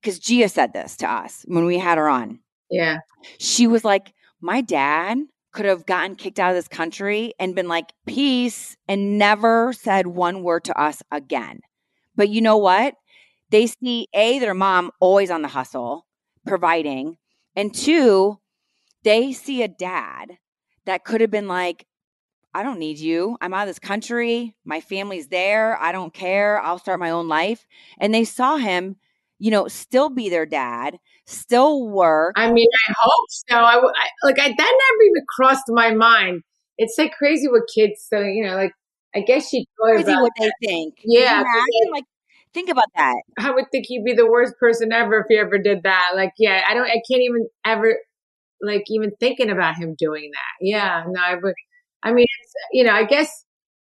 [0.00, 2.40] because Gia said this to us when we had her on.
[2.70, 2.98] Yeah.
[3.38, 5.18] She was like, my dad
[5.52, 10.06] could have gotten kicked out of this country and been like, peace, and never said
[10.06, 11.60] one word to us again.
[12.14, 12.94] But you know what?
[13.50, 16.06] They see A, their mom always on the hustle,
[16.46, 17.16] providing.
[17.56, 18.38] And two,
[19.04, 20.38] they see a dad
[20.86, 21.86] that could have been like,
[22.54, 23.36] I don't need you.
[23.40, 24.54] I'm out of this country.
[24.64, 25.80] My family's there.
[25.80, 26.60] I don't care.
[26.60, 27.66] I'll start my own life.
[28.00, 28.96] And they saw him,
[29.38, 32.34] you know, still be their dad, still work.
[32.36, 33.56] I mean, I hope so.
[33.56, 36.42] I, I like I, that never even crossed my mind.
[36.78, 38.32] It's like crazy what kids say.
[38.32, 38.72] You know, like
[39.14, 40.52] I guess she'd crazy what that.
[40.60, 40.94] they think.
[41.04, 42.04] Yeah, imagine, like
[42.54, 43.16] think about that.
[43.38, 46.12] I would think he'd be the worst person ever if he ever did that.
[46.14, 46.86] Like, yeah, I don't.
[46.86, 47.98] I can't even ever
[48.62, 50.64] like even thinking about him doing that.
[50.64, 51.54] Yeah, no, I would.
[52.02, 52.26] I mean,
[52.72, 53.30] you know, I guess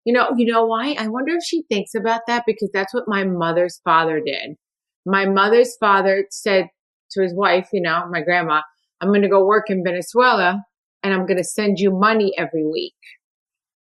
[0.06, 0.94] you know, you know why?
[0.96, 4.54] I wonder if she thinks about that because that's what my mother's father did.
[5.04, 6.68] My mother's father said
[7.10, 8.60] to his wife, you know, my grandma,
[9.00, 10.62] I'm going to go work in Venezuela
[11.02, 12.94] and I'm going to send you money every week.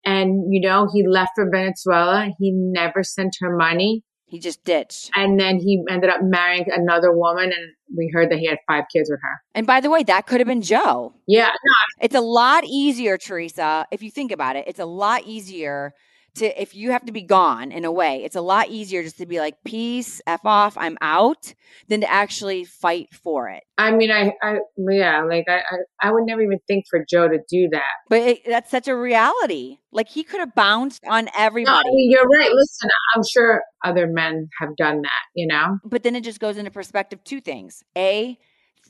[0.04, 2.28] And, you know, he left for Venezuela.
[2.38, 4.02] He never sent her money.
[4.30, 5.10] He just ditched.
[5.14, 7.44] And then he ended up marrying another woman.
[7.44, 9.42] And we heard that he had five kids with her.
[9.54, 11.12] And by the way, that could have been Joe.
[11.26, 11.48] Yeah.
[11.48, 12.04] No.
[12.04, 15.92] It's a lot easier, Teresa, if you think about it, it's a lot easier
[16.34, 19.18] to if you have to be gone in a way, it's a lot easier just
[19.18, 21.54] to be like, peace, F off, I'm out,
[21.88, 23.62] than to actually fight for it.
[23.78, 27.28] I mean, I, I, yeah, like I, I, I would never even think for Joe
[27.28, 27.92] to do that.
[28.08, 29.78] But it, that's such a reality.
[29.92, 31.88] Like he could have bounced on No, everybody.
[31.90, 32.50] Mean, you're right.
[32.52, 35.78] Listen, I'm sure other men have done that, you know?
[35.84, 37.82] but then it just goes into perspective two things.
[37.96, 38.38] A,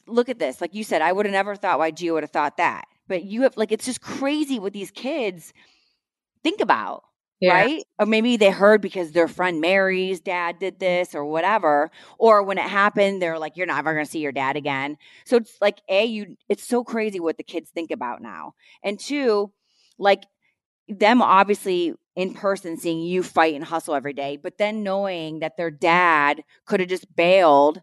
[0.07, 0.61] look at this.
[0.61, 2.85] Like you said, I would have never thought why Gio would have thought that.
[3.09, 5.53] But you have like it's just crazy what these kids
[6.43, 7.05] think about.
[7.41, 7.55] Yeah.
[7.55, 7.85] Right?
[7.99, 11.91] Or maybe they heard because their friend Mary's dad did this or whatever.
[12.19, 14.99] Or when it happened, they're like, You're never gonna see your dad again.
[15.25, 18.55] So it's like A, you it's so crazy what the kids think about now.
[18.83, 19.53] And two,
[19.99, 20.25] like
[20.89, 25.57] them obviously in person seeing you fight and hustle every day, but then knowing that
[25.57, 27.83] their dad could have just bailed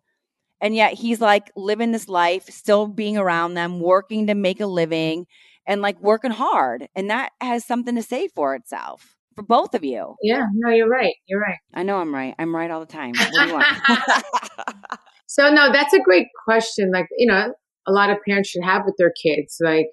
[0.61, 4.67] and yet he's like living this life, still being around them, working to make a
[4.67, 5.27] living
[5.67, 6.89] and like working hard.
[6.95, 10.15] And that has something to say for itself for both of you.
[10.23, 10.47] Yeah.
[10.53, 11.13] No, you're right.
[11.27, 11.59] You're right.
[11.73, 12.33] I know I'm right.
[12.39, 13.13] I'm right all the time.
[13.17, 13.67] What do you want?
[15.29, 16.89] So no, that's a great question.
[16.91, 17.53] Like, you know,
[17.85, 19.57] a lot of parents should have with their kids.
[19.61, 19.87] Like,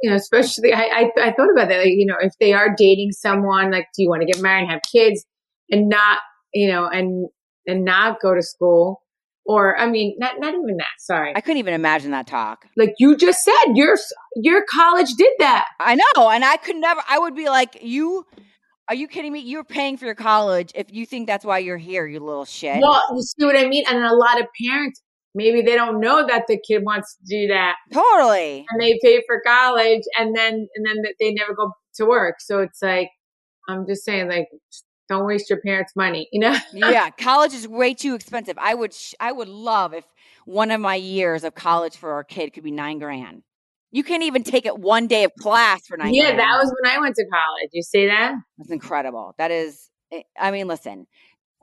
[0.00, 1.80] you know, especially I, I, I thought about that.
[1.80, 4.62] Like, you know, if they are dating someone, like, do you want to get married
[4.62, 5.26] and have kids
[5.70, 6.20] and not,
[6.54, 7.28] you know, and
[7.66, 9.02] and not go to school?
[9.44, 10.86] Or I mean, not not even that.
[10.98, 11.32] Sorry.
[11.34, 12.64] I couldn't even imagine that talk.
[12.76, 13.98] like you just said, your
[14.36, 15.66] your college did that.
[15.80, 16.30] I know.
[16.30, 18.24] And I could never, I would be like, You
[18.90, 19.38] are you kidding me?
[19.38, 22.80] You're paying for your college if you think that's why you're here, you little shit.
[22.82, 23.84] Well, you see what I mean?
[23.88, 25.00] And a lot of parents,
[25.32, 28.66] maybe they don't know that the kid wants to do that, totally.
[28.68, 32.40] and they pay for college, and then and then they never go to work.
[32.40, 33.08] So it's like,
[33.68, 34.48] I'm just saying, like,
[35.08, 36.56] don't waste your parents' money, you know?
[36.74, 38.58] yeah, college is way too expensive.
[38.58, 40.04] I would sh- I would love if
[40.46, 43.44] one of my years of college for our kid could be 9 grand.
[43.92, 46.92] You can't even take it one day of class for 9 yeah, that was when
[46.92, 47.70] I went to college.
[47.72, 48.34] You see that?
[48.58, 49.34] That's incredible.
[49.38, 51.06] That is eh, I mean, listen.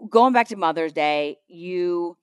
[0.09, 2.17] Going back to Mother's Day, you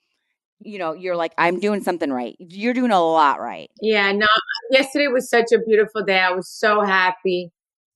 [0.61, 2.37] you know, you're like I'm doing something right.
[2.39, 3.71] You're doing a lot right.
[3.81, 4.13] Yeah.
[4.13, 4.27] No.
[4.71, 6.19] Yesterday was such a beautiful day.
[6.21, 7.51] I was so happy.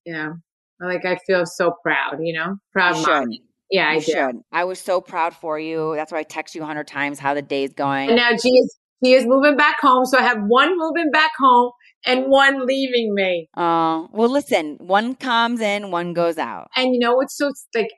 [0.05, 0.33] Yeah.
[0.81, 2.19] like I feel so proud.
[2.21, 3.33] You know, proud You mom.
[3.33, 3.41] should.
[3.71, 4.13] Yeah, I you do.
[4.13, 4.37] should.
[4.51, 5.93] I was so proud for you.
[5.95, 8.09] That's why I text you a hundred times how the day's going.
[8.09, 11.31] And now G is she is moving back home, so I have one moving back
[11.39, 11.71] home
[12.07, 13.49] and one leaving me.
[13.57, 16.69] Oh, well, listen, one comes in, one goes out.
[16.77, 17.91] And you know what's so like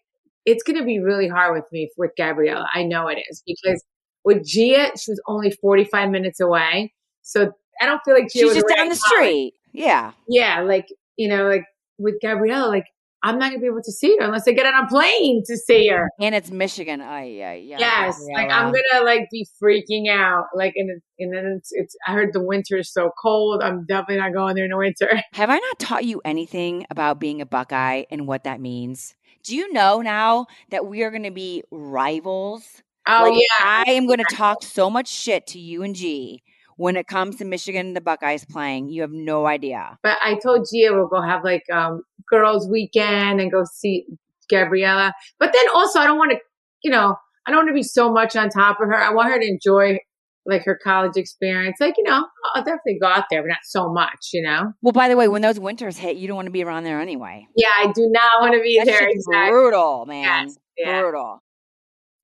[0.47, 2.67] it's gonna be really hard with me with Gabriella.
[2.75, 3.85] I know it is because
[4.25, 8.41] with Gia, she was only forty five minutes away, so I don't feel like Gia
[8.41, 9.29] She's just down the college.
[9.29, 9.55] street.
[9.73, 10.13] Yeah.
[10.29, 10.87] Yeah, like
[11.17, 11.65] you know, like
[11.99, 12.87] with Gabriella, like
[13.23, 15.57] I'm not gonna be able to see her unless I get on a plane to
[15.57, 16.09] see her.
[16.19, 17.01] And it's Michigan.
[17.03, 17.79] Oh, yeah, yeah.
[17.79, 20.47] Yes, like I'm gonna like be freaking out.
[20.55, 21.95] Like, and it- and then it's, it's.
[22.07, 23.63] I heard the winter is so cold.
[23.63, 25.21] I'm definitely not going there in the winter.
[25.35, 29.15] Have I not taught you anything about being a Buckeye and what that means?
[29.43, 32.83] Do you know now that we are going to be rivals?
[33.07, 36.43] Oh Like, yeah, I am going to talk so much shit to you and G
[36.81, 38.88] when it comes to Michigan and the Buckeyes playing.
[38.88, 39.99] You have no idea.
[40.03, 44.07] but I told Gia we'll go have like um girls' weekend and go see
[44.49, 45.12] Gabriella.
[45.38, 46.38] But then also, I don't want to,
[46.83, 47.16] you know,
[47.47, 48.97] I don't want to be so much on top of her.
[48.97, 49.99] I want her to enjoy
[50.47, 51.77] like her college experience.
[51.81, 54.31] Like, you know, I'll definitely go out there, but not so much.
[54.33, 54.73] You know.
[54.81, 56.99] Well, by the way, when those winters hit, you don't want to be around there
[56.99, 57.47] anyway.
[57.57, 59.07] Yeah, I do not want to be That there.
[59.07, 59.51] Exactly.
[59.51, 60.47] brutal, man.
[60.49, 61.01] Yes, yeah.
[61.03, 61.43] Brutal.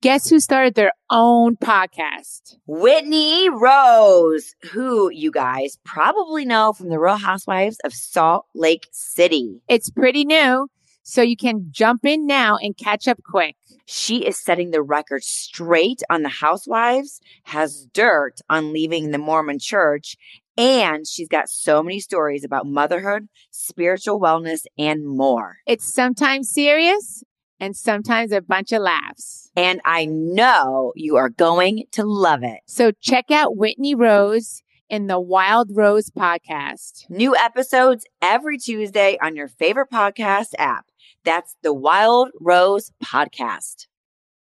[0.07, 2.59] Guess who started their own podcast?
[2.69, 9.63] Whitney Rose, who you guys probably know from the Real Housewives of Salt Lake City.
[9.69, 10.69] It's pretty new,
[11.03, 13.57] so you can jump in now and catch up quick.
[13.87, 19.59] She is setting the record straight on the Housewives, has dirt on leaving the Mormon
[19.59, 20.17] church,
[20.57, 25.57] and she's got so many stories about motherhood, spiritual wellness, and more.
[25.67, 27.25] It's sometimes serious
[27.61, 29.51] and sometimes a bunch of laughs.
[29.57, 32.61] And I know you are going to love it.
[32.67, 37.09] So check out Whitney Rose in the Wild Rose podcast.
[37.09, 40.87] New episodes every Tuesday on your favorite podcast app.
[41.25, 43.87] That's the Wild Rose Podcast.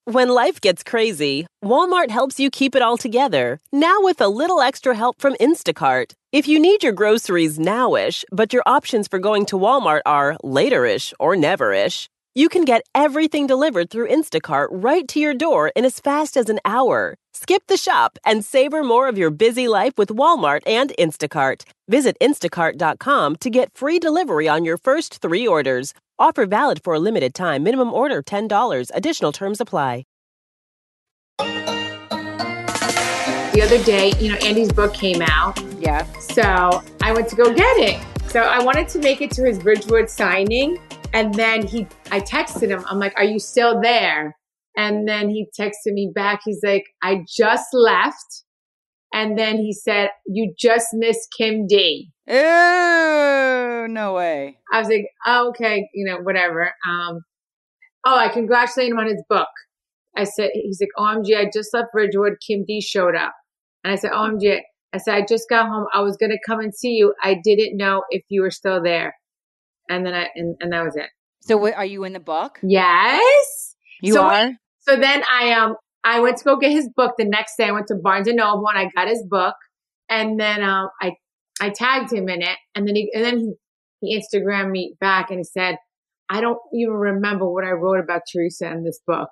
[0.04, 3.60] When life gets crazy, Walmart helps you keep it all together.
[3.72, 6.12] Now with a little extra help from Instacart.
[6.32, 11.12] If you need your groceries nowish, but your options for going to Walmart are laterish
[11.20, 15.98] or neverish, you can get everything delivered through Instacart right to your door in as
[16.00, 17.16] fast as an hour.
[17.34, 21.62] Skip the shop and savor more of your busy life with Walmart and Instacart.
[21.88, 25.92] Visit instacart.com to get free delivery on your first three orders.
[26.18, 27.62] Offer valid for a limited time.
[27.64, 28.90] Minimum order $10.
[28.94, 30.04] Additional terms apply.
[33.52, 36.04] The other day, you know, Andy's book came out, Yeah.
[36.20, 38.00] so I went to go get it.
[38.30, 40.78] So I wanted to make it to his Bridgewood signing,
[41.12, 42.84] And then he, I texted him.
[42.86, 44.36] I'm like, "Are you still there?"
[44.76, 46.40] And then he texted me back.
[46.44, 48.44] He's like, "I just left."
[49.12, 54.58] And then he said, "You just missed Kim D." Ew, no way.
[54.72, 57.22] I was like, oh, "Okay, you know, whatever." Um,
[58.06, 59.48] oh, I congratulated him on his book.
[60.16, 62.34] I said, "He's like, OMG, I just left Bridgewood.
[62.46, 63.34] Kim D showed up."
[63.84, 64.60] And I said, OMG,
[64.92, 65.86] I said, I just got home.
[65.92, 67.14] I was going to come and see you.
[67.22, 69.14] I didn't know if you were still there.
[69.90, 71.08] And then I, and, and that was it.
[71.40, 72.58] So, what, are you in the book?
[72.62, 73.76] Yes.
[74.00, 74.52] You So are.
[74.80, 75.74] So then I, um,
[76.04, 77.64] I went to go get his book the next day.
[77.64, 79.54] I went to Barnes and Noble and I got his book.
[80.08, 81.12] And then, um, I,
[81.60, 82.56] I tagged him in it.
[82.74, 83.52] And then he, and then he,
[84.00, 85.76] he Instagrammed me back and he said,
[86.30, 89.28] I don't even remember what I wrote about Teresa in this book.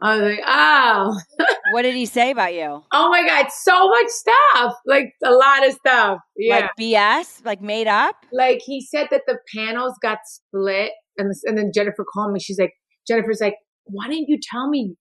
[0.00, 1.18] I was like, oh,
[1.72, 2.82] what did he say about you?
[2.92, 4.74] oh my God, so much stuff.
[4.86, 6.18] Like a lot of stuff.
[6.36, 6.56] Yeah.
[6.56, 8.16] Like BS, like made up.
[8.32, 12.38] like he said that the panels got split and, this, and then jennifer called me
[12.38, 12.72] she's like
[13.08, 14.94] jennifer's like why didn't you tell me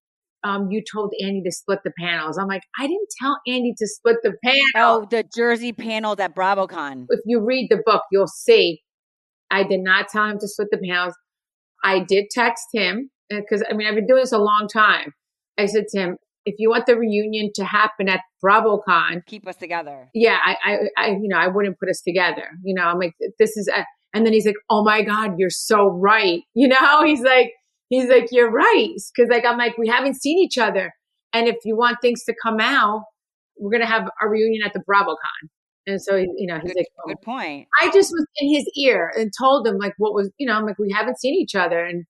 [0.46, 3.86] um, you told andy to split the panels i'm like i didn't tell andy to
[3.88, 7.08] split the panel Oh, the Jersey panels at BravoCon.
[7.10, 8.82] if you read the book you'll see
[9.52, 11.14] i did not tell him to split the panels
[11.84, 15.12] i did text him because i mean i've been doing this a long time
[15.58, 19.56] i said to him if you want the reunion to happen at BravoCon, Keep us
[19.56, 20.10] together.
[20.14, 22.48] yeah, I, I, I, you know, I wouldn't put us together.
[22.64, 25.50] You know, I'm like, this is, a, and then he's like, oh my God, you're
[25.50, 26.42] so right.
[26.54, 27.52] You know, he's like,
[27.90, 28.94] he's like, you're right.
[29.18, 30.92] Cause like, I'm like, we haven't seen each other.
[31.34, 33.04] And if you want things to come out,
[33.58, 35.50] we're going to have a reunion at the BravoCon.
[35.88, 37.08] And so, you know, he's Good, like, oh.
[37.10, 37.68] good point.
[37.82, 40.66] I just was in his ear and told him like what was, you know, I'm
[40.66, 41.84] like, we haven't seen each other.
[41.84, 42.06] And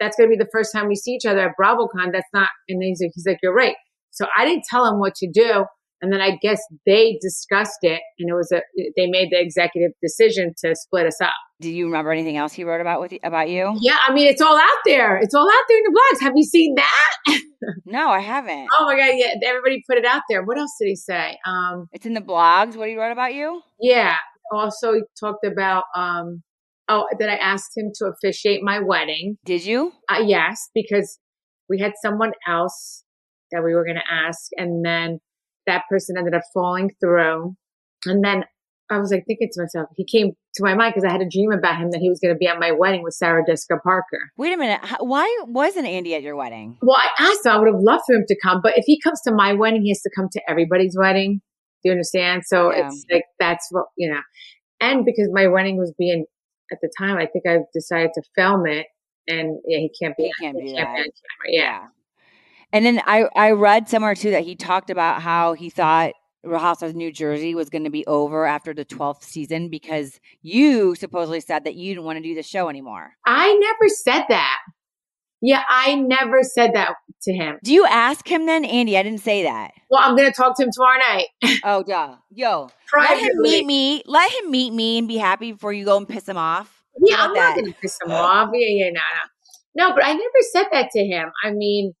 [0.00, 2.12] that's going to be the first time we see each other at BravoCon.
[2.12, 3.76] That's not, and he's like, he's like, you're right.
[4.10, 5.64] So I didn't tell him what to do.
[6.02, 8.60] And then I guess they discussed it and it was a,
[8.96, 11.32] they made the executive decision to split us up.
[11.60, 13.74] Do you remember anything else he wrote about with you, about you?
[13.80, 13.96] Yeah.
[14.06, 15.16] I mean, it's all out there.
[15.16, 16.20] It's all out there in the blogs.
[16.22, 17.40] Have you seen that?
[17.86, 18.68] No, I haven't.
[18.78, 19.12] oh my God.
[19.14, 19.32] Yeah.
[19.42, 20.42] Everybody put it out there.
[20.44, 21.38] What else did he say?
[21.46, 22.76] Um, It's in the blogs.
[22.76, 23.62] What he wrote about you?
[23.80, 24.16] Yeah.
[24.52, 26.42] Also, he talked about, um,
[26.88, 29.38] oh, that I asked him to officiate my wedding.
[29.44, 29.92] Did you?
[30.08, 31.18] Uh, yes, because
[31.68, 33.04] we had someone else
[33.52, 35.18] that we were going to ask, and then
[35.66, 37.54] that person ended up falling through.
[38.06, 38.44] And then
[38.90, 41.28] I was like thinking to myself, he came to my mind because I had a
[41.28, 43.76] dream about him that he was going to be at my wedding with Sarah Jessica
[43.82, 44.30] Parker.
[44.36, 44.80] Wait a minute.
[45.00, 46.76] Why wasn't Andy at your wedding?
[46.82, 49.00] Well, I asked him, I would have loved for him to come, but if he
[49.00, 51.40] comes to my wedding, he has to come to everybody's wedding.
[51.82, 52.42] Do you understand?
[52.44, 52.86] So Yeah.
[52.88, 54.20] it's like, that's what, you know,
[54.80, 56.26] and because my wedding was being,
[56.72, 58.86] at the time, I think I decided to film it
[59.26, 61.48] and yeah, he can't be, He can't he do can't be on camera.
[61.48, 61.86] Yeah.
[62.72, 66.58] And then I, I read somewhere too that he talked about how he thought Real
[66.58, 71.40] Housewives New Jersey was going to be over after the 12th season because you supposedly
[71.40, 73.12] said that you didn't want to do the show anymore.
[73.24, 74.58] I never said that.
[75.46, 77.58] Yeah, I never said that to him.
[77.62, 78.96] Do you ask him then, Andy?
[78.96, 79.72] I didn't say that.
[79.90, 81.26] Well, I'm going to talk to him tomorrow night.
[81.64, 82.16] Oh, duh.
[82.30, 84.02] Yo, let him meet me.
[84.06, 86.82] Let him meet me and be happy before you go and piss him off.
[86.98, 88.50] Yeah, I'm about not going to piss him off.
[88.54, 89.00] Yeah, yeah, no,
[89.76, 89.88] no.
[89.88, 91.30] No, but I never said that to him.
[91.42, 91.92] I mean,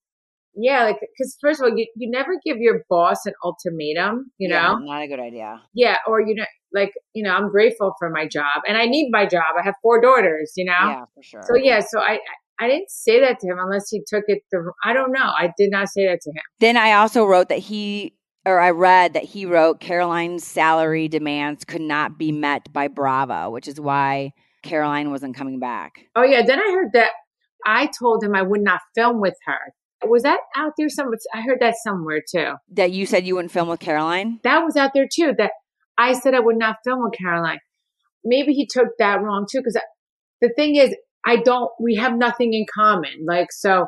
[0.54, 4.48] yeah, like, because first of all, you, you never give your boss an ultimatum, you
[4.48, 4.78] Yeah, know?
[4.78, 5.60] not a good idea.
[5.74, 9.10] Yeah, or, you know, like, you know, I'm grateful for my job and I need
[9.10, 9.44] my job.
[9.58, 10.72] I have four daughters, you know?
[10.72, 11.42] Yeah, for sure.
[11.42, 12.20] So, yeah, so I,
[12.60, 15.24] I didn't say that to him unless he took it the, I don't know.
[15.24, 16.42] I did not say that to him.
[16.60, 21.64] Then I also wrote that he, or I read that he wrote Caroline's salary demands
[21.64, 26.06] could not be met by Bravo, which is why Caroline wasn't coming back.
[26.14, 27.10] Oh yeah, then I heard that
[27.66, 29.58] I told him I would not film with her.
[30.06, 31.18] Was that out there somewhere?
[31.34, 32.54] I heard that somewhere too.
[32.72, 34.40] That you said you wouldn't film with Caroline?
[34.44, 35.32] That was out there too.
[35.38, 35.52] That
[35.96, 37.60] I said I would not film with Caroline.
[38.22, 39.60] Maybe he took that wrong too.
[39.60, 39.80] Because
[40.40, 40.94] the thing is,
[41.26, 41.70] I don't.
[41.80, 43.24] We have nothing in common.
[43.26, 43.86] Like so,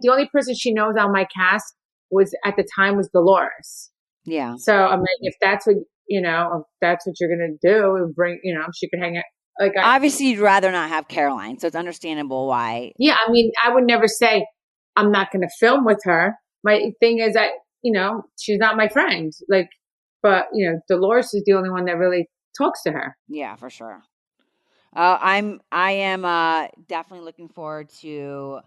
[0.00, 1.74] the only person she knows on my cast
[2.10, 3.90] was at the time was Dolores.
[4.24, 4.56] Yeah.
[4.58, 5.76] So I'm like, if that's what
[6.08, 9.16] you know, if that's what you're gonna do, and bring you know, she could hang
[9.16, 9.24] it.
[9.58, 12.92] Like I, Obviously, you'd rather not have Caroline, so it's understandable why.
[12.98, 14.46] Yeah, I mean, I would never say
[14.96, 16.34] I'm not going to film with her.
[16.62, 17.50] My thing is that
[17.82, 19.32] you know she's not my friend.
[19.48, 19.68] Like,
[20.22, 23.16] but you know, Dolores is the only one that really talks to her.
[23.28, 24.02] Yeah, for sure.
[24.96, 28.60] Uh, I'm I am uh, definitely looking forward to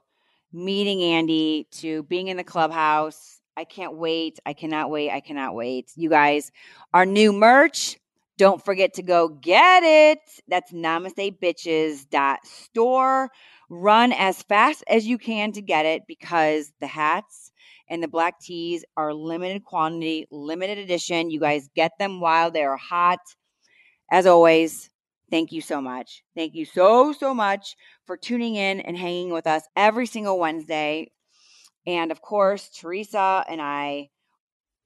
[0.54, 3.42] meeting Andy, to being in the clubhouse.
[3.58, 4.40] I can't wait.
[4.46, 5.10] I cannot wait.
[5.10, 5.92] I cannot wait.
[5.96, 6.52] You guys,
[6.94, 7.98] our new merch.
[8.38, 10.20] Don't forget to go get it.
[10.48, 13.32] That's namaste bitches dot store.
[13.68, 17.52] Run as fast as you can to get it because the hats
[17.90, 21.32] and the black tees are limited quantity, limited edition.
[21.32, 23.20] You guys get them while they're hot.
[24.12, 24.90] As always,
[25.30, 26.24] thank you so much.
[26.36, 27.76] Thank you so, so much
[28.06, 31.12] for tuning in and hanging with us every single Wednesday.
[31.88, 34.10] And of course, Teresa and I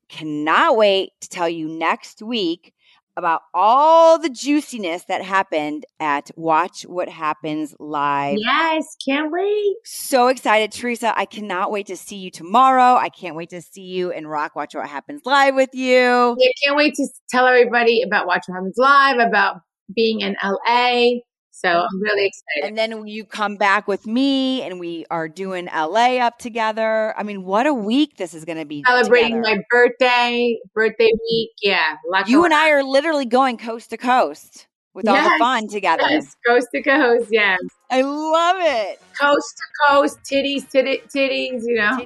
[0.09, 2.73] cannot wait to tell you next week
[3.15, 8.37] about all the juiciness that happened at Watch What Happens Live.
[8.39, 9.75] Yes, can't wait.
[9.83, 11.17] So excited, Teresa.
[11.17, 12.95] I cannot wait to see you tomorrow.
[12.95, 16.35] I can't wait to see you and rock Watch What Happens Live with you.
[16.39, 19.57] Yeah, can't wait to tell everybody about Watch What Happens Live, about
[19.93, 21.19] being in LA.
[21.51, 21.85] So mm-hmm.
[21.85, 22.67] I'm really excited.
[22.67, 27.13] And then you come back with me and we are doing LA up together.
[27.17, 28.83] I mean, what a week this is going to be.
[28.87, 29.57] Celebrating together.
[29.57, 31.51] my birthday, birthday week.
[31.61, 31.97] Yeah.
[32.25, 36.03] You and I are literally going coast to coast with all the fun together.
[36.09, 37.27] Yes, coast to coast.
[37.31, 37.59] Yes.
[37.89, 39.01] I love it.
[39.19, 41.97] Coast to coast, titties, titty, titties, you know.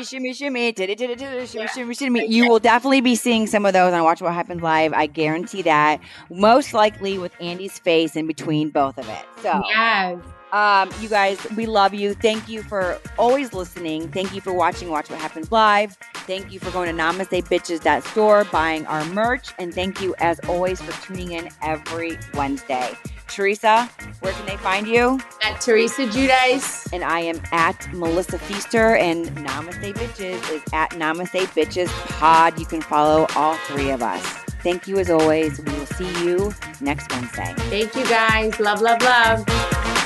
[0.02, 2.26] Shimmy, shimmy, titty, titty, titty, shimmy, shimmy, shimmy.
[2.26, 4.92] You will definitely be seeing some of those on Watch What Happens Live.
[4.92, 6.00] I guarantee that.
[6.30, 9.24] Most likely with Andy's face in between both of it.
[9.42, 10.18] So, yes.
[10.56, 12.14] Um, you guys, we love you.
[12.14, 14.08] Thank you for always listening.
[14.08, 15.98] Thank you for watching Watch What Happens Live.
[16.26, 19.48] Thank you for going to NamasteBitches.store, buying our merch.
[19.58, 22.96] And thank you, as always, for tuning in every Wednesday.
[23.28, 23.90] Teresa,
[24.20, 25.20] where can they find you?
[25.42, 26.90] At Teresa Giudice.
[26.90, 31.88] and I am at Melissa Pfeister, and Namaste Bitches is at Namaste Bitches
[32.18, 32.58] Pod.
[32.58, 34.24] You can follow all three of us.
[34.62, 35.60] Thank you as always.
[35.60, 37.52] We will see you next Wednesday.
[37.68, 38.58] Thank you guys.
[38.58, 40.05] Love, love, love.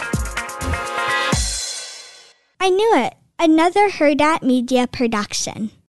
[2.62, 3.14] I knew it.
[3.38, 5.70] Another Hurrdat Media production.